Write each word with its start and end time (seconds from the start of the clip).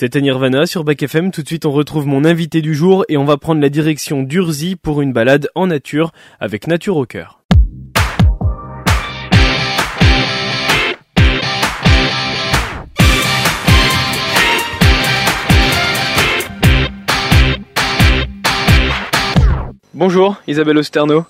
C'était 0.00 0.20
Nirvana 0.20 0.64
sur 0.64 0.84
Bac 0.84 1.02
FM. 1.02 1.32
Tout 1.32 1.42
de 1.42 1.48
suite, 1.48 1.66
on 1.66 1.72
retrouve 1.72 2.06
mon 2.06 2.24
invité 2.24 2.62
du 2.62 2.72
jour 2.72 3.04
et 3.08 3.16
on 3.16 3.24
va 3.24 3.36
prendre 3.36 3.60
la 3.60 3.68
direction 3.68 4.22
d'Urzy 4.22 4.76
pour 4.76 5.00
une 5.00 5.12
balade 5.12 5.48
en 5.56 5.66
nature 5.66 6.12
avec 6.38 6.68
Nature 6.68 6.96
au 6.96 7.04
cœur. 7.04 7.40
Bonjour 19.94 20.36
Isabelle 20.46 20.78
Osterno. 20.78 21.26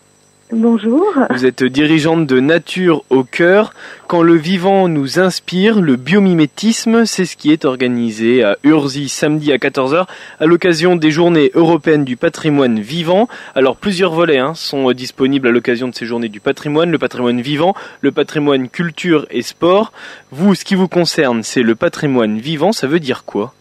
Bonjour. 0.51 1.05
Vous 1.29 1.45
êtes 1.45 1.63
dirigeante 1.63 2.27
de 2.27 2.41
Nature 2.41 3.05
au 3.11 3.23
cœur. 3.23 3.75
Quand 4.07 4.23
le 4.23 4.33
vivant 4.33 4.89
nous 4.89 5.19
inspire, 5.19 5.83
le 5.83 5.97
biomimétisme, 5.97 7.05
c'est 7.05 7.27
ce 7.27 7.37
qui 7.37 7.53
est 7.53 7.67
organisé 7.67 8.43
à 8.43 8.57
Urzy 8.65 9.11
samedi 9.11 9.53
à 9.53 9.59
14h 9.59 10.07
à 10.41 10.47
l'occasion 10.47 10.97
des 10.97 11.11
journées 11.11 11.51
européennes 11.53 12.07
du 12.07 12.17
patrimoine 12.17 12.81
vivant. 12.81 13.29
Alors 13.55 13.77
plusieurs 13.77 14.15
volets 14.15 14.39
hein, 14.39 14.55
sont 14.55 14.91
disponibles 14.93 15.49
à 15.49 15.51
l'occasion 15.51 15.89
de 15.89 15.95
ces 15.95 16.07
journées 16.07 16.31
du 16.31 16.41
patrimoine, 16.41 16.91
le 16.91 16.99
patrimoine 16.99 17.43
vivant, 17.43 17.75
le 18.01 18.11
patrimoine 18.11 18.71
culture 18.71 19.27
et 19.31 19.43
sport. 19.43 19.93
Vous, 20.31 20.55
ce 20.55 20.65
qui 20.65 20.77
vous 20.77 20.89
concerne, 20.89 21.43
c'est 21.43 21.63
le 21.63 21.75
patrimoine 21.75 22.39
vivant, 22.39 22.73
ça 22.73 22.87
veut 22.87 23.01
dire 23.01 23.25
quoi? 23.27 23.53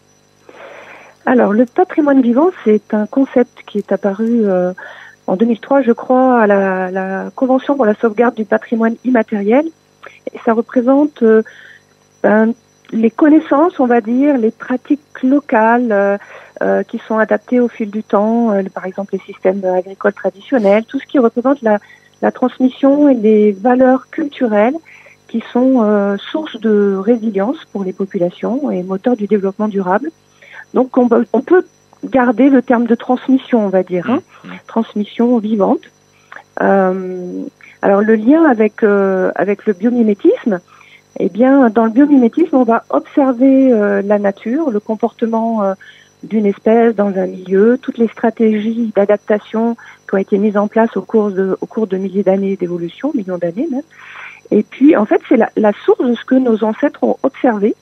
Alors 1.26 1.52
le 1.52 1.66
patrimoine 1.66 2.22
vivant, 2.22 2.48
c'est 2.64 2.94
un 2.94 3.04
concept 3.04 3.58
qui 3.66 3.76
est 3.76 3.92
apparu... 3.92 4.46
Euh, 4.48 4.72
en 5.28 5.36
2003, 5.36 5.82
je 5.82 5.92
crois, 5.92 6.42
à 6.42 6.46
la, 6.46 7.30
Convention 7.36 7.76
pour 7.76 7.84
la 7.84 7.94
sauvegarde 7.94 8.34
du 8.34 8.46
patrimoine 8.46 8.96
immatériel. 9.04 9.66
Ça 10.44 10.54
représente 10.54 11.22
euh, 11.22 11.42
ben, 12.22 12.54
les 12.92 13.10
connaissances, 13.10 13.78
on 13.78 13.86
va 13.86 14.00
dire, 14.00 14.38
les 14.38 14.50
pratiques 14.50 15.22
locales 15.22 15.92
euh, 15.92 16.16
euh, 16.62 16.82
qui 16.82 16.98
sont 17.06 17.18
adaptées 17.18 17.60
au 17.60 17.68
fil 17.68 17.90
du 17.90 18.02
temps, 18.02 18.54
par 18.72 18.86
exemple 18.86 19.12
les 19.12 19.20
systèmes 19.20 19.62
agricoles 19.64 20.14
traditionnels, 20.14 20.84
tout 20.86 20.98
ce 20.98 21.06
qui 21.06 21.18
représente 21.18 21.60
la, 21.60 21.78
la 22.22 22.32
transmission 22.32 23.10
et 23.10 23.14
les 23.14 23.52
valeurs 23.52 24.08
culturelles 24.08 24.76
qui 25.28 25.44
sont 25.52 26.16
source 26.16 26.58
de 26.58 26.96
résilience 26.96 27.58
pour 27.70 27.84
les 27.84 27.92
populations 27.92 28.70
et 28.70 28.82
moteur 28.82 29.14
du 29.14 29.26
développement 29.26 29.68
durable. 29.68 30.10
Donc 30.72 30.96
on, 30.96 31.06
on 31.34 31.40
peut 31.42 31.66
garder 32.04 32.50
le 32.50 32.62
terme 32.62 32.86
de 32.86 32.94
transmission, 32.94 33.64
on 33.64 33.68
va 33.68 33.82
dire, 33.82 34.10
hein, 34.10 34.20
mmh, 34.44 34.48
transmission 34.66 35.38
vivante. 35.38 35.90
Euh, 36.60 37.44
alors 37.82 38.00
le 38.02 38.14
lien 38.16 38.44
avec 38.44 38.82
euh, 38.82 39.30
avec 39.34 39.66
le 39.66 39.72
biomimétisme, 39.72 40.60
eh 41.20 41.28
bien 41.28 41.70
dans 41.70 41.84
le 41.84 41.90
biomimétisme, 41.90 42.56
on 42.56 42.64
va 42.64 42.84
observer 42.90 43.72
euh, 43.72 44.02
la 44.02 44.18
nature, 44.18 44.70
le 44.70 44.80
comportement 44.80 45.62
euh, 45.62 45.74
d'une 46.24 46.46
espèce 46.46 46.96
dans 46.96 47.16
un 47.16 47.26
milieu, 47.26 47.78
toutes 47.80 47.98
les 47.98 48.08
stratégies 48.08 48.92
d'adaptation 48.96 49.76
qui 50.08 50.14
ont 50.14 50.18
été 50.18 50.38
mises 50.38 50.56
en 50.56 50.66
place 50.66 50.96
au 50.96 51.02
cours 51.02 51.30
de 51.30 51.56
au 51.60 51.66
cours 51.66 51.86
de 51.86 51.96
milliers 51.96 52.24
d'années 52.24 52.56
d'évolution, 52.56 53.12
millions 53.14 53.38
d'années 53.38 53.68
même. 53.70 53.82
Et 54.50 54.64
puis 54.64 54.96
en 54.96 55.04
fait, 55.04 55.20
c'est 55.28 55.36
la, 55.36 55.50
la, 55.56 55.72
source 55.84 56.04
de 56.04 56.14
ce 56.14 56.24
que 56.24 56.34
nos 56.34 56.64
ancêtres 56.64 57.04
ont 57.04 57.16
observé 57.22 57.74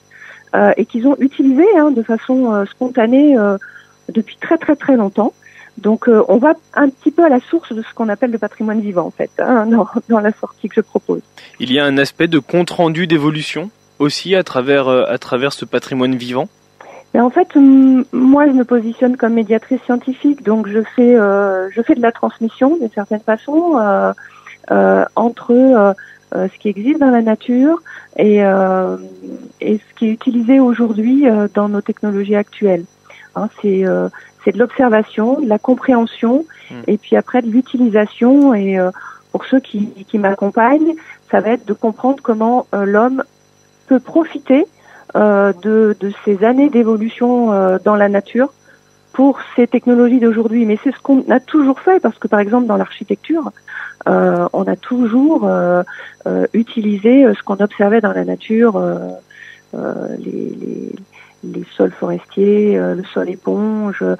et 0.78 0.86
qu'ils 0.86 1.06
ont 1.06 1.16
utilisé 1.18 1.66
hein, 1.76 1.90
de 1.90 2.02
façon 2.02 2.64
spontanée 2.64 3.36
depuis 4.12 4.36
très 4.40 4.58
très 4.58 4.76
très 4.76 4.96
longtemps. 4.96 5.32
Donc 5.78 6.08
euh, 6.08 6.24
on 6.28 6.38
va 6.38 6.54
un 6.74 6.88
petit 6.88 7.10
peu 7.10 7.24
à 7.24 7.28
la 7.28 7.40
source 7.40 7.72
de 7.72 7.82
ce 7.82 7.94
qu'on 7.94 8.08
appelle 8.08 8.30
le 8.30 8.38
patrimoine 8.38 8.80
vivant 8.80 9.06
en 9.06 9.10
fait, 9.10 9.30
hein, 9.38 9.66
dans, 9.70 9.86
dans, 10.08 10.20
la 10.20 10.32
sortie 10.32 10.68
que 10.68 10.76
je 10.76 10.80
propose. 10.80 11.20
Il 11.60 11.72
y 11.72 11.78
a 11.78 11.84
un 11.84 11.98
aspect 11.98 12.28
de 12.28 12.38
compte 12.38 12.70
rendu 12.70 13.06
d'évolution 13.06 13.70
aussi 13.98 14.34
à 14.34 14.42
travers 14.42 14.88
euh, 14.88 15.04
à 15.08 15.18
travers 15.18 15.52
ce 15.52 15.64
patrimoine 15.64 16.14
vivant? 16.14 16.48
Mais 17.14 17.20
en 17.20 17.30
fait, 17.30 17.48
moi 18.12 18.46
je 18.46 18.52
me 18.52 18.64
positionne 18.64 19.16
comme 19.16 19.34
médiatrice 19.34 19.80
scientifique, 19.84 20.42
donc 20.42 20.68
je 20.68 20.82
fais 20.94 21.14
euh, 21.14 21.70
je 21.70 21.80
fais 21.82 21.94
de 21.94 22.02
la 22.02 22.12
transmission 22.12 22.76
d'une 22.76 22.90
certaine 22.90 23.20
façon 23.20 23.80
entre 24.68 25.94
ce 26.34 26.58
qui 26.58 26.68
existe 26.68 27.00
dans 27.00 27.10
la 27.10 27.22
nature 27.22 27.80
et, 28.18 28.38
et 28.38 28.40
ce 29.78 29.94
qui 29.96 30.08
est 30.08 30.12
utilisé 30.12 30.58
aujourd'hui 30.60 31.24
dans 31.54 31.68
nos 31.68 31.80
technologies 31.80 32.34
actuelles. 32.36 32.84
Hein, 33.36 33.48
euh, 33.66 34.08
c'est 34.42 34.52
de 34.52 34.58
l'observation, 34.58 35.40
de 35.40 35.46
la 35.46 35.58
compréhension, 35.58 36.46
hmm. 36.70 36.74
et 36.86 36.96
puis 36.96 37.16
après 37.16 37.42
de 37.42 37.48
l'utilisation. 37.48 38.54
Et 38.54 38.78
euh, 38.78 38.90
pour 39.30 39.44
ceux 39.44 39.60
qui, 39.60 39.88
qui 40.08 40.18
m'accompagnent, 40.18 40.94
ça 41.30 41.40
va 41.40 41.50
être 41.50 41.66
de 41.66 41.74
comprendre 41.74 42.22
comment 42.22 42.66
euh, 42.74 42.86
l'homme 42.86 43.22
peut 43.86 44.00
profiter 44.00 44.66
de, 45.14 45.96
de, 45.98 46.12
ces 46.26 46.44
années 46.44 46.68
d'évolution 46.68 47.78
dans 47.84 47.96
la 47.96 48.10
nature 48.10 48.52
pour 49.14 49.38
ces 49.54 49.66
technologies 49.66 50.20
d'aujourd'hui. 50.20 50.66
Mais 50.66 50.78
c'est 50.84 50.92
ce 50.92 50.98
qu'on 50.98 51.24
a 51.30 51.40
toujours 51.40 51.80
fait, 51.80 52.00
parce 52.00 52.18
que 52.18 52.28
par 52.28 52.38
exemple 52.38 52.66
dans 52.66 52.76
l'architecture, 52.76 53.50
on 54.04 54.64
a 54.66 54.76
toujours 54.76 55.48
utilisé 56.52 57.32
ce 57.34 57.42
qu'on 57.44 57.56
observait 57.60 58.02
dans 58.02 58.12
la 58.12 58.26
nature, 58.26 58.78
les, 59.72 60.54
les 60.60 60.92
les 61.54 61.64
sols 61.76 61.92
forestiers, 61.92 62.78
euh, 62.78 62.94
le 62.94 63.04
sol 63.04 63.28
éponge, 63.28 64.02
euh, 64.02 64.16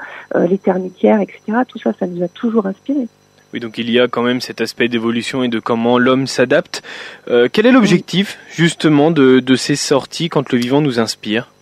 les 0.47 0.59
ternitières, 0.59 1.21
etc. 1.21 1.41
Tout 1.69 1.79
ça, 1.79 1.93
ça 1.99 2.07
nous 2.07 2.23
a 2.23 2.29
toujours 2.29 2.67
inspiré. 2.67 3.09
Oui, 3.55 3.61
donc 3.61 3.79
il 3.79 3.91
y 3.91 4.01
a 4.01 4.09
quand 4.09 4.23
même 4.23 4.41
cet 4.41 4.61
aspect 4.61 4.89
d'évolution 4.89 5.43
et 5.45 5.49
de 5.49 5.61
comment 5.61 5.99
l'homme 5.99 6.27
s'adapte. 6.27 6.83
Euh, 7.29 7.49
quel 7.51 7.67
est 7.67 7.73
l'objectif 7.73 8.39
justement 8.51 9.11
de, 9.11 9.39
de, 9.41 9.55
ces 9.55 9.77
sorties 9.77 10.29
quand 10.29 10.51
le 10.53 10.59
vivant 10.59 10.81
nous 10.81 10.99
inspire? 10.99 11.53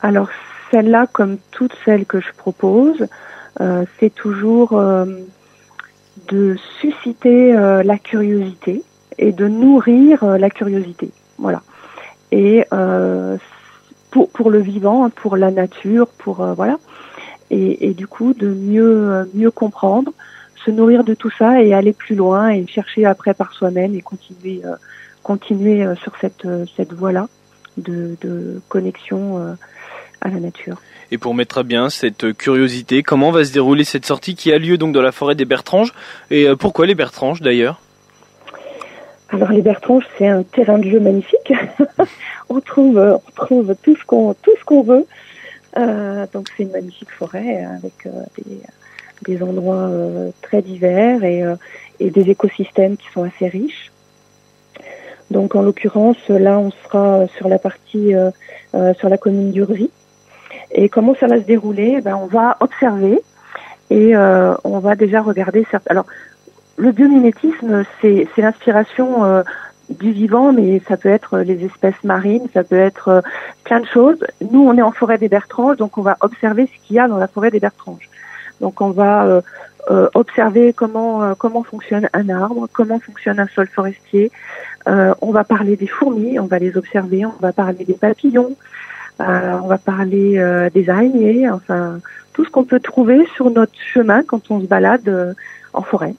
Alors 0.00 0.28
celle-là, 0.70 1.06
comme 1.12 1.38
toutes 1.52 1.74
celles 1.84 2.04
que 2.04 2.20
je 2.20 2.32
propose, 2.36 3.06
euh, 3.60 3.84
c'est 3.98 4.12
toujours 4.12 4.72
euh, 4.72 5.06
de 6.28 6.56
susciter 6.80 7.52
la 7.52 7.98
curiosité 7.98 8.82
et 9.18 9.32
de 9.32 9.46
nourrir 9.48 10.24
la 10.24 10.50
curiosité. 10.50 11.10
Voilà. 11.38 11.62
Et 12.32 12.64
pour, 14.10 14.28
pour 14.30 14.50
le 14.50 14.60
vivant, 14.60 15.10
pour 15.10 15.36
la 15.36 15.50
nature, 15.50 16.08
pour 16.18 16.40
euh, 16.40 16.54
voilà. 16.54 16.78
Et, 17.50 17.88
et, 17.88 17.94
du 17.94 18.06
coup, 18.06 18.34
de 18.34 18.48
mieux 18.48 19.26
mieux 19.32 19.50
comprendre, 19.50 20.12
se 20.64 20.70
nourrir 20.70 21.02
de 21.02 21.14
tout 21.14 21.30
ça 21.30 21.62
et 21.62 21.72
aller 21.72 21.94
plus 21.94 22.14
loin 22.14 22.50
et 22.50 22.66
chercher 22.66 23.06
après 23.06 23.32
par 23.32 23.52
soi-même 23.52 23.94
et 23.94 24.02
continuer 24.02 24.60
euh, 24.64 24.76
continuer 25.22 25.82
euh, 25.82 25.94
sur 25.96 26.12
cette 26.20 26.46
cette 26.76 26.92
voie-là 26.92 27.28
de, 27.78 28.16
de 28.20 28.60
connexion 28.68 29.56
à 30.20 30.28
la 30.28 30.40
nature. 30.40 30.78
Et 31.10 31.16
pour 31.16 31.32
mettre 31.32 31.58
à 31.58 31.62
bien 31.62 31.88
cette 31.88 32.36
curiosité, 32.36 33.02
comment 33.02 33.30
va 33.30 33.44
se 33.44 33.52
dérouler 33.52 33.84
cette 33.84 34.04
sortie 34.04 34.34
qui 34.34 34.52
a 34.52 34.58
lieu 34.58 34.76
donc 34.76 34.92
dans 34.92 35.00
la 35.00 35.12
forêt 35.12 35.36
des 35.36 35.44
Bertranges? 35.44 35.94
Et 36.30 36.48
pourquoi 36.58 36.86
les 36.86 36.96
Bertranges 36.96 37.40
d'ailleurs? 37.40 37.80
Alors 39.30 39.52
les 39.52 39.60
Bertranges, 39.60 40.06
c'est 40.16 40.26
un 40.26 40.42
terrain 40.42 40.78
de 40.78 40.88
jeu 40.88 41.00
magnifique. 41.00 41.52
on 42.48 42.60
trouve, 42.60 42.98
on 42.98 43.30
trouve 43.32 43.74
tout 43.82 43.94
ce 43.94 44.04
qu'on, 44.04 44.34
tout 44.34 44.52
ce 44.58 44.64
qu'on 44.64 44.82
veut. 44.82 45.06
Euh, 45.76 46.26
donc 46.32 46.48
c'est 46.56 46.62
une 46.62 46.70
magnifique 46.70 47.10
forêt 47.10 47.64
avec 47.64 48.06
euh, 48.06 48.10
des, 49.26 49.42
endroits 49.42 49.88
euh, 49.88 50.30
très 50.40 50.62
divers 50.62 51.22
et, 51.24 51.42
euh, 51.42 51.56
des 52.00 52.30
écosystèmes 52.30 52.96
qui 52.96 53.06
sont 53.12 53.22
assez 53.22 53.48
riches. 53.48 53.92
Donc 55.30 55.54
en 55.54 55.62
l'occurrence, 55.62 56.16
là, 56.28 56.58
on 56.58 56.70
sera 56.70 57.26
sur 57.36 57.50
la 57.50 57.58
partie, 57.58 58.14
sur 58.98 59.08
la 59.10 59.18
commune 59.18 59.52
d'Urzy. 59.52 59.90
Et 60.70 60.88
comment 60.88 61.14
ça 61.20 61.26
va 61.26 61.36
se 61.36 61.44
dérouler? 61.44 62.00
Ben, 62.00 62.16
On 62.16 62.26
va 62.26 62.56
observer 62.60 63.20
et 63.90 64.16
on 64.16 64.78
va 64.78 64.96
déjà 64.96 65.20
regarder. 65.20 65.66
Certains... 65.70 65.90
Alors 65.90 66.06
le 66.78 66.92
biomimétisme, 66.92 67.84
c'est 68.00 68.28
l'inspiration 68.36 69.24
euh, 69.24 69.42
du 69.90 70.12
vivant, 70.12 70.52
mais 70.52 70.80
ça 70.88 70.96
peut 70.96 71.08
être 71.08 71.40
les 71.40 71.64
espèces 71.64 72.02
marines, 72.04 72.46
ça 72.54 72.62
peut 72.62 72.78
être 72.78 73.08
euh, 73.08 73.20
plein 73.64 73.80
de 73.80 73.86
choses. 73.86 74.24
Nous, 74.52 74.60
on 74.60 74.76
est 74.76 74.82
en 74.82 74.92
forêt 74.92 75.18
des 75.18 75.28
Bertranges, 75.28 75.76
donc 75.76 75.98
on 75.98 76.02
va 76.02 76.16
observer 76.20 76.66
ce 76.66 76.86
qu'il 76.86 76.96
y 76.96 76.98
a 77.00 77.08
dans 77.08 77.18
la 77.18 77.26
forêt 77.26 77.50
des 77.50 77.58
Bertranges. 77.58 78.08
Donc 78.60 78.80
on 78.80 78.90
va 78.90 79.42
euh, 79.90 80.08
observer 80.14 80.72
comment 80.72 81.34
comment 81.34 81.62
fonctionne 81.62 82.08
un 82.12 82.28
arbre, 82.28 82.68
comment 82.72 82.98
fonctionne 83.00 83.40
un 83.40 83.46
sol 83.48 83.66
forestier. 83.68 84.30
on 84.86 85.30
va 85.32 85.44
parler 85.44 85.76
des 85.76 85.86
fourmis, 85.86 86.38
on 86.38 86.46
va 86.46 86.58
les 86.58 86.76
observer, 86.76 87.24
on 87.24 87.40
va 87.40 87.52
parler 87.52 87.84
des 87.84 87.94
papillons, 87.94 88.56
on 89.20 89.66
va 89.66 89.78
parler 89.78 90.70
des 90.74 90.90
araignées, 90.90 91.48
enfin 91.48 92.00
tout 92.32 92.44
ce 92.44 92.50
qu'on 92.50 92.64
peut 92.64 92.80
trouver 92.80 93.26
sur 93.36 93.50
notre 93.50 93.80
chemin 93.80 94.22
quand 94.24 94.50
on 94.50 94.60
se 94.60 94.66
balade 94.66 95.36
en 95.72 95.82
forêt. 95.82 96.14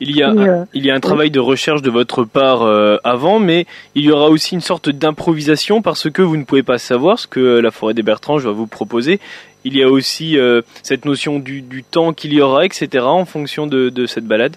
Il 0.00 0.16
y 0.16 0.22
a, 0.22 0.30
un, 0.30 0.38
euh, 0.38 0.64
il 0.74 0.84
y 0.84 0.90
a 0.90 0.94
un 0.94 1.00
travail 1.00 1.30
de 1.30 1.38
recherche 1.38 1.82
de 1.82 1.90
votre 1.90 2.24
part 2.24 2.62
euh, 2.62 2.96
avant, 3.04 3.38
mais 3.38 3.66
il 3.94 4.04
y 4.04 4.10
aura 4.10 4.30
aussi 4.30 4.54
une 4.54 4.60
sorte 4.60 4.88
d'improvisation 4.88 5.80
parce 5.80 6.10
que 6.10 6.22
vous 6.22 6.36
ne 6.36 6.44
pouvez 6.44 6.62
pas 6.62 6.78
savoir 6.78 7.18
ce 7.18 7.26
que 7.26 7.58
la 7.58 7.70
forêt 7.70 7.94
des 7.94 8.02
Bertranges 8.02 8.44
va 8.44 8.52
vous 8.52 8.66
proposer. 8.66 9.20
Il 9.64 9.76
y 9.76 9.82
a 9.82 9.88
aussi 9.88 10.38
euh, 10.38 10.62
cette 10.82 11.04
notion 11.04 11.38
du, 11.38 11.62
du 11.62 11.84
temps 11.84 12.12
qu'il 12.12 12.32
y 12.32 12.40
aura, 12.40 12.64
etc., 12.64 13.04
en 13.04 13.24
fonction 13.24 13.66
de, 13.66 13.90
de 13.90 14.06
cette 14.06 14.26
balade. 14.26 14.56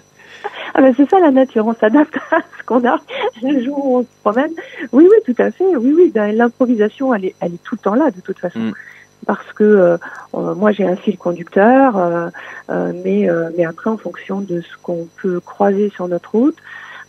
Ah 0.74 0.82
ben 0.82 0.92
c'est 0.96 1.08
ça 1.08 1.18
la 1.20 1.30
nature, 1.30 1.66
on 1.66 1.74
s'adapte 1.74 2.16
à 2.30 2.40
ce 2.58 2.64
qu'on 2.64 2.86
a 2.86 2.98
le 3.42 3.64
jour 3.64 3.86
où 3.86 3.98
on 3.98 4.02
se 4.02 4.08
promène. 4.22 4.52
Oui, 4.92 5.08
oui, 5.10 5.16
tout 5.24 5.42
à 5.42 5.50
fait. 5.50 5.76
Oui, 5.76 5.92
oui, 5.96 6.10
ben, 6.14 6.36
l'improvisation, 6.36 7.14
elle 7.14 7.26
est, 7.26 7.34
elle 7.40 7.54
est 7.54 7.62
tout 7.62 7.76
le 7.76 7.80
temps 7.80 7.94
là, 7.94 8.10
de 8.10 8.20
toute 8.20 8.38
façon. 8.38 8.58
Mm. 8.58 8.72
Parce 9.26 9.52
que 9.54 9.64
euh, 9.64 9.96
euh, 10.34 10.54
moi 10.54 10.72
j'ai 10.72 10.84
un 10.84 10.96
fil 10.96 11.18
conducteur, 11.18 11.96
euh, 11.96 12.30
mais, 13.04 13.28
mais 13.56 13.64
après 13.64 13.90
en 13.90 13.98
fonction 13.98 14.40
de 14.40 14.60
ce 14.60 14.76
qu'on 14.82 15.08
peut 15.20 15.40
croiser 15.40 15.90
sur 15.90 16.08
notre 16.08 16.32
route, 16.32 16.56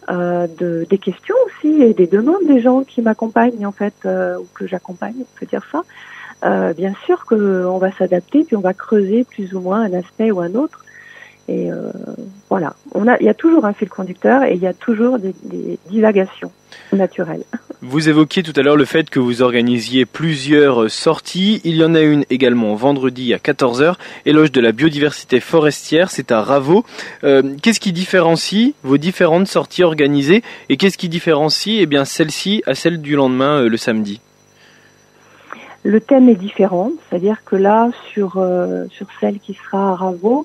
de, 0.09 0.87
des 0.89 0.97
questions 0.97 1.35
aussi 1.45 1.81
et 1.83 1.93
des 1.93 2.07
demandes 2.07 2.45
des 2.47 2.61
gens 2.61 2.83
qui 2.83 3.01
m'accompagnent 3.01 3.65
en 3.65 3.73
fait, 3.73 3.93
ou 4.05 4.45
que 4.53 4.65
j'accompagne, 4.65 5.15
on 5.19 5.39
peut 5.39 5.45
dire 5.45 5.63
ça. 5.71 6.73
bien 6.73 6.93
sûr 7.05 7.25
qu'on 7.25 7.77
va 7.77 7.91
s'adapter, 7.91 8.45
puis 8.45 8.55
on 8.55 8.61
va 8.61 8.73
creuser 8.73 9.25
plus 9.25 9.53
ou 9.53 9.59
moins 9.59 9.81
un 9.81 9.93
aspect 9.93 10.31
ou 10.31 10.39
un 10.39 10.55
autre. 10.55 10.85
Et 11.47 11.71
euh, 11.71 11.91
voilà, 12.49 12.75
on 12.93 13.07
a, 13.07 13.17
il 13.19 13.25
y 13.25 13.29
a 13.29 13.33
toujours 13.33 13.65
un 13.65 13.73
fil 13.73 13.87
conducteur 13.87 14.43
et 14.43 14.53
il 14.53 14.59
y 14.59 14.67
a 14.67 14.73
toujours 14.73 15.17
des, 15.17 15.33
des 15.43 15.79
divagations 15.89 16.51
naturelles. 16.91 17.43
Vous 17.81 18.09
évoquiez 18.09 18.43
tout 18.43 18.53
à 18.55 18.63
l'heure 18.63 18.75
le 18.75 18.85
fait 18.85 19.09
que 19.09 19.19
vous 19.19 19.41
organisiez 19.41 20.05
plusieurs 20.05 20.89
sorties. 20.89 21.61
Il 21.63 21.75
y 21.75 21.83
en 21.83 21.95
a 21.95 22.01
une 22.01 22.25
également 22.29 22.75
vendredi 22.75 23.33
à 23.33 23.37
14h, 23.37 23.95
éloge 24.25 24.51
de 24.51 24.59
la 24.59 24.71
biodiversité 24.71 25.39
forestière, 25.39 26.11
c'est 26.11 26.31
à 26.31 26.41
Raveau. 26.41 26.83
Euh, 27.23 27.55
qu'est-ce 27.61 27.79
qui 27.79 27.93
différencie 27.93 28.73
vos 28.83 28.97
différentes 28.97 29.47
sorties 29.47 29.83
organisées 29.83 30.43
et 30.69 30.77
qu'est-ce 30.77 30.97
qui 30.97 31.07
différencie 31.07 31.77
eh 31.79 31.85
bien 31.85 32.03
celle-ci 32.03 32.63
à 32.65 32.75
celle 32.75 32.99
du 32.99 33.15
lendemain 33.15 33.61
euh, 33.61 33.69
le 33.69 33.77
samedi? 33.77 34.19
Le 35.83 36.01
thème 36.01 36.27
est 36.27 36.35
différent, 36.35 36.91
c'est-à-dire 37.07 37.43
que 37.45 37.55
là 37.55 37.91
sur 38.11 38.37
euh, 38.37 38.85
sur 38.89 39.07
celle 39.21 39.39
qui 39.39 39.53
sera 39.53 39.91
à 39.91 39.95
Raveau, 39.95 40.43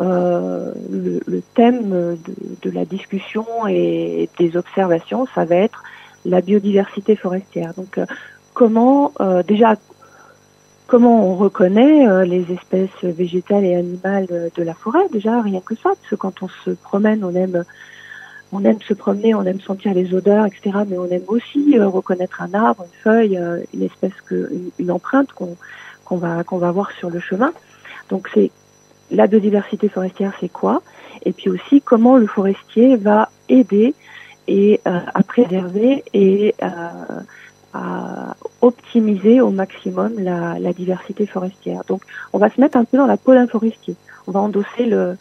euh, 0.00 0.72
le, 0.90 1.42
thème 1.54 2.16
de, 2.62 2.70
la 2.70 2.84
discussion 2.84 3.44
et 3.66 4.28
des 4.38 4.56
observations, 4.56 5.26
ça 5.34 5.44
va 5.44 5.56
être 5.56 5.82
la 6.24 6.40
biodiversité 6.40 7.16
forestière. 7.16 7.74
Donc, 7.74 7.98
euh, 7.98 8.06
comment 8.54 9.12
euh, 9.20 9.42
déjà 9.42 9.74
comment 10.86 11.28
on 11.28 11.34
reconnaît 11.36 12.24
les 12.24 12.50
espèces 12.50 13.02
végétales 13.02 13.64
et 13.64 13.74
animales 13.74 14.50
de 14.54 14.62
la 14.62 14.72
forêt? 14.72 15.06
Déjà, 15.12 15.42
rien 15.42 15.60
que 15.60 15.74
ça, 15.74 15.90
parce 15.90 16.08
que 16.08 16.14
quand 16.14 16.42
on 16.42 16.48
se 16.48 16.70
promène, 16.70 17.24
on 17.24 17.34
aime 17.34 17.64
on 18.52 18.64
aime 18.64 18.80
se 18.80 18.94
promener, 18.94 19.34
on 19.34 19.44
aime 19.44 19.60
sentir 19.60 19.92
les 19.92 20.14
odeurs, 20.14 20.46
etc. 20.46 20.78
Mais 20.88 20.96
on 20.96 21.06
aime 21.06 21.24
aussi 21.26 21.78
reconnaître 21.78 22.40
un 22.40 22.54
arbre, 22.54 22.84
une 22.84 23.02
feuille, 23.02 23.38
une 23.74 23.82
espèce 23.82 24.14
une, 24.30 24.70
une 24.78 24.90
empreinte 24.90 25.32
qu'on 25.32 25.56
qu'on 26.06 26.16
va 26.16 26.44
qu'on 26.44 26.58
va 26.58 26.70
voir 26.70 26.90
sur 26.92 27.10
le 27.10 27.20
chemin. 27.20 27.52
Donc 28.08 28.30
c'est 28.32 28.50
la 29.10 29.26
biodiversité 29.26 29.88
forestière, 29.88 30.32
c'est 30.40 30.48
quoi? 30.48 30.82
Et 31.24 31.32
puis 31.32 31.50
aussi 31.50 31.80
comment 31.80 32.16
le 32.16 32.26
forestier 32.26 32.96
va 32.96 33.30
aider 33.48 33.94
et 34.46 34.80
euh, 34.86 35.00
à 35.14 35.22
préserver 35.22 36.04
et 36.14 36.54
euh, 36.62 36.68
à 37.74 38.36
optimiser 38.60 39.40
au 39.40 39.50
maximum 39.50 40.14
la, 40.18 40.58
la, 40.58 40.72
diversité 40.72 41.26
forestière. 41.26 41.82
Donc, 41.86 42.02
on 42.32 42.38
va 42.38 42.48
se 42.50 42.60
mettre 42.60 42.78
un 42.78 42.84
peu 42.84 42.96
dans 42.96 43.06
la 43.06 43.16
peau 43.16 43.34
d'un 43.34 43.46
forestier. 43.46 43.94
On 44.26 44.32
va 44.32 44.40
endosser 44.40 44.86
le 44.86 45.16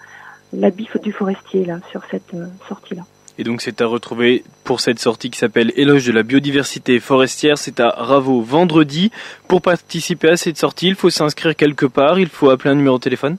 l'habit 0.53 0.87
du 1.03 1.11
forestier 1.11 1.65
là 1.65 1.79
sur 1.91 2.01
cette 2.09 2.33
euh, 2.33 2.45
sortie 2.67 2.95
là. 2.95 3.03
Et 3.39 3.43
donc 3.43 3.61
c'est 3.61 3.81
à 3.81 3.85
retrouver 3.85 4.43
pour 4.63 4.79
cette 4.79 4.97
sortie 4.97 5.29
qui 5.29 5.37
s'appelle 5.37 5.71
Éloge 5.75 6.07
de 6.07 6.11
la 6.11 6.23
biodiversité 6.23 6.99
forestière. 6.99 7.57
C'est 7.57 7.79
à 7.79 7.89
Ravo 7.89 8.41
vendredi. 8.41 9.11
Pour 9.47 9.61
participer 9.61 10.29
à 10.29 10.37
cette 10.37 10.57
sortie, 10.57 10.87
il 10.87 10.95
faut 10.95 11.11
s'inscrire 11.11 11.55
quelque 11.55 11.85
part. 11.85 12.17
Il 12.17 12.29
faut 12.29 12.49
appeler 12.49 12.71
un 12.71 12.75
numéro 12.75 12.97
de 12.97 13.03
téléphone. 13.03 13.37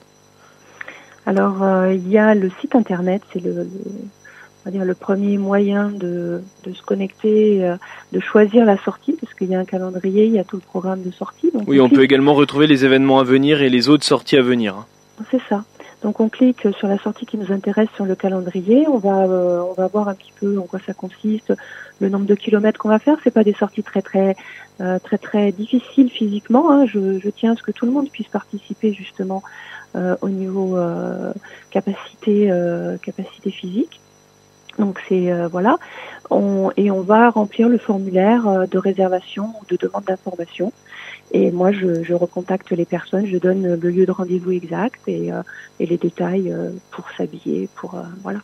Alors, 1.29 1.61
euh, 1.61 1.93
il 1.93 2.09
y 2.09 2.17
a 2.17 2.33
le 2.33 2.49
site 2.59 2.73
internet, 2.73 3.21
c'est 3.31 3.39
le, 3.39 3.61
on 3.61 4.65
va 4.65 4.71
dire 4.71 4.83
le 4.83 4.95
premier 4.95 5.37
moyen 5.37 5.89
de, 5.89 6.41
de 6.63 6.73
se 6.73 6.81
connecter, 6.81 7.63
euh, 7.63 7.75
de 8.13 8.19
choisir 8.19 8.65
la 8.65 8.77
sortie, 8.79 9.15
parce 9.21 9.35
qu'il 9.35 9.47
y 9.47 9.53
a 9.53 9.59
un 9.59 9.65
calendrier, 9.65 10.25
il 10.25 10.31
y 10.31 10.39
a 10.39 10.43
tout 10.43 10.55
le 10.55 10.63
programme 10.63 11.03
de 11.03 11.11
sortie. 11.11 11.51
Donc 11.53 11.65
oui, 11.67 11.79
on 11.79 11.87
peut 11.87 12.01
également 12.01 12.33
retrouver 12.33 12.65
les 12.65 12.83
événements 12.83 13.19
à 13.19 13.23
venir 13.23 13.61
et 13.61 13.69
les 13.69 13.89
autres 13.89 14.05
sorties 14.05 14.37
à 14.37 14.41
venir. 14.41 14.87
C'est 15.29 15.41
ça. 15.47 15.63
Donc 16.01 16.19
on 16.19 16.29
clique 16.29 16.65
sur 16.79 16.87
la 16.87 16.97
sortie 16.97 17.27
qui 17.27 17.37
nous 17.37 17.51
intéresse 17.51 17.89
sur 17.95 18.05
le 18.05 18.15
calendrier. 18.15 18.87
On 18.87 18.97
va 18.97 19.25
euh, 19.25 19.61
on 19.69 19.73
va 19.73 19.85
voir 19.85 20.07
un 20.07 20.15
petit 20.15 20.33
peu 20.39 20.57
en 20.57 20.63
quoi 20.63 20.79
ça 20.83 20.93
consiste, 20.93 21.53
le 21.99 22.09
nombre 22.09 22.25
de 22.25 22.35
kilomètres 22.35 22.79
qu'on 22.79 22.89
va 22.89 22.97
faire. 22.97 23.17
C'est 23.23 23.33
pas 23.33 23.43
des 23.43 23.53
sorties 23.53 23.83
très 23.83 24.01
très 24.01 24.35
euh, 24.81 24.97
très 24.97 25.19
très 25.19 25.51
difficiles 25.51 26.09
physiquement. 26.09 26.71
Hein. 26.71 26.85
Je, 26.87 27.19
je, 27.19 27.29
tiens 27.29 27.51
à 27.51 27.55
ce 27.55 27.61
que 27.61 27.71
tout 27.71 27.85
le 27.85 27.91
monde 27.91 28.09
puisse 28.09 28.29
participer 28.29 28.93
justement 28.93 29.43
au 29.95 30.29
niveau 30.29 30.77
euh, 30.77 31.33
capacité 31.71 32.51
euh, 32.51 32.97
capacité 32.97 33.51
physique. 33.51 33.99
Donc 34.77 34.99
c'est 35.09 35.29
voilà, 35.47 35.77
on, 36.29 36.71
et 36.77 36.89
on 36.89 37.01
va 37.01 37.29
remplir 37.31 37.67
le 37.67 37.77
formulaire 37.77 38.65
de 38.65 38.77
réservation 38.77 39.47
ou 39.59 39.65
de 39.69 39.75
demande 39.75 40.05
d'information. 40.05 40.71
Et 41.31 41.51
moi, 41.51 41.73
je, 41.73 42.01
je, 42.01 42.13
recontacte 42.13 42.71
les 42.71 42.85
personnes, 42.85 43.25
je 43.25 43.37
donne 43.37 43.75
le 43.75 43.89
lieu 43.89 44.05
de 44.05 44.11
rendez-vous 44.11 44.51
exact 44.51 45.01
et, 45.07 45.31
et 45.81 45.85
les 45.85 45.97
détails 45.97 46.55
pour 46.91 47.09
s'habiller, 47.17 47.67
pour 47.75 48.01
voilà. 48.23 48.39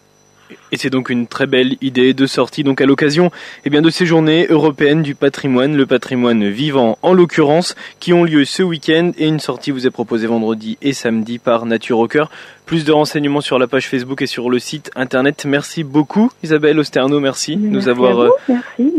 Et 0.72 0.78
c'est 0.78 0.90
donc 0.90 1.10
une 1.10 1.28
très 1.28 1.48
belle 1.48 1.76
idée 1.82 2.14
de 2.14 2.26
sortie 2.26 2.64
donc 2.64 2.82
à 2.82 2.86
l'occasion 2.86 3.32
eh 3.66 3.70
bien 3.70 3.82
de 3.82 3.90
ces 3.90 4.06
journées 4.06 4.48
européennes 4.50 5.02
du 5.02 5.16
patrimoine, 5.16 5.76
le 5.76 5.86
patrimoine 5.86 6.48
vivant 6.50 6.98
en 7.02 7.14
l'occurrence, 7.14 7.76
qui 8.00 8.14
ont 8.14 8.24
lieu 8.24 8.46
ce 8.46 8.64
week-end 8.64 9.12
et 9.18 9.28
une 9.28 9.40
sortie 9.40 9.72
vous 9.72 9.88
est 9.88 9.92
proposée 9.92 10.28
vendredi 10.28 10.78
et 10.82 10.94
samedi 10.94 11.40
par 11.40 11.66
Nature 11.66 12.00
au 12.00 12.08
cœur. 12.08 12.30
Plus 12.66 12.84
de 12.84 12.92
renseignements 12.92 13.42
sur 13.42 13.60
la 13.60 13.68
page 13.68 13.88
Facebook 13.88 14.22
et 14.22 14.28
sur 14.28 14.50
le 14.50 14.60
site 14.60 14.92
internet. 14.96 15.46
Merci 15.46 15.84
beaucoup 15.84 16.32
Isabelle 16.44 16.80
Osterno, 16.80 17.20
merci, 17.20 17.58
de 17.58 17.68
nous 17.68 17.88
avoir 17.88 18.20
euh, 18.20 18.30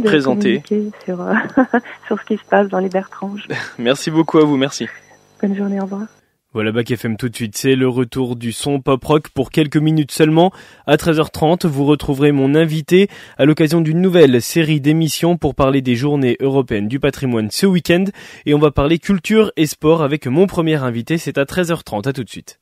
présenté 0.04 0.62
sur, 1.04 1.20
euh, 1.20 1.34
sur 2.06 2.20
ce 2.20 2.24
qui 2.26 2.36
se 2.36 2.44
passe 2.48 2.68
dans 2.68 2.78
les 2.78 2.88
Bertranges. 2.88 3.46
merci 3.78 4.10
beaucoup 4.10 4.38
à 4.38 4.44
vous, 4.44 4.56
merci. 4.56 4.86
Bonne 5.42 5.56
journée, 5.56 5.80
au 5.80 5.84
revoir. 5.84 6.06
Voilà 6.56 6.72
Bac 6.72 6.90
FM 6.90 7.18
tout 7.18 7.28
de 7.28 7.36
suite, 7.36 7.54
c'est 7.54 7.76
le 7.76 7.86
retour 7.86 8.34
du 8.34 8.50
son 8.50 8.80
pop 8.80 9.04
rock 9.04 9.28
pour 9.28 9.50
quelques 9.50 9.76
minutes 9.76 10.10
seulement. 10.10 10.52
À 10.86 10.96
13h30, 10.96 11.66
vous 11.66 11.84
retrouverez 11.84 12.32
mon 12.32 12.54
invité 12.54 13.08
à 13.36 13.44
l'occasion 13.44 13.82
d'une 13.82 14.00
nouvelle 14.00 14.40
série 14.40 14.80
d'émissions 14.80 15.36
pour 15.36 15.54
parler 15.54 15.82
des 15.82 15.96
journées 15.96 16.38
européennes 16.40 16.88
du 16.88 16.98
patrimoine 16.98 17.50
ce 17.50 17.66
week-end 17.66 18.04
et 18.46 18.54
on 18.54 18.58
va 18.58 18.70
parler 18.70 18.98
culture 18.98 19.52
et 19.58 19.66
sport 19.66 20.00
avec 20.00 20.26
mon 20.26 20.46
premier 20.46 20.76
invité, 20.76 21.18
c'est 21.18 21.36
à 21.36 21.44
13h30, 21.44 22.08
à 22.08 22.14
tout 22.14 22.24
de 22.24 22.30
suite. 22.30 22.58